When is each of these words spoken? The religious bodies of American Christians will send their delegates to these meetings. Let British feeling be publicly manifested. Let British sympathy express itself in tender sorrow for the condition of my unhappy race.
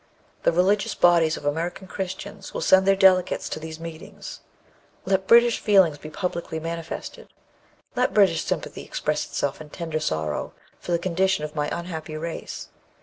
The 0.41 0.51
religious 0.51 0.95
bodies 0.95 1.37
of 1.37 1.45
American 1.45 1.85
Christians 1.85 2.55
will 2.55 2.61
send 2.61 2.87
their 2.87 2.95
delegates 2.95 3.47
to 3.49 3.59
these 3.59 3.79
meetings. 3.79 4.39
Let 5.05 5.27
British 5.27 5.59
feeling 5.59 5.93
be 6.01 6.09
publicly 6.09 6.59
manifested. 6.59 7.31
Let 7.95 8.11
British 8.11 8.43
sympathy 8.43 8.81
express 8.83 9.27
itself 9.27 9.61
in 9.61 9.69
tender 9.69 9.99
sorrow 9.99 10.53
for 10.79 10.91
the 10.91 10.97
condition 10.97 11.43
of 11.43 11.53
my 11.53 11.69
unhappy 11.71 12.17
race. 12.17 12.69